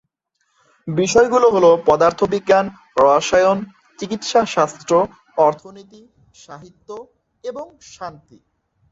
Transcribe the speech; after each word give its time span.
বিষয়গুলো 0.87 1.47
হল: 1.49 1.65
পদার্থবিজ্ঞান, 1.87 2.65
রসায়ন, 2.97 3.57
চিকিৎসা 3.99 4.41
শাস্ত্র, 4.55 4.91
অর্থনীতি, 5.37 6.01
সাহিত্য 6.35 6.89
এবং 7.43 7.65
শান্তি। 7.93 8.37